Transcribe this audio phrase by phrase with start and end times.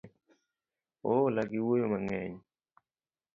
[1.11, 2.35] Oola gi wuoyo mang'eny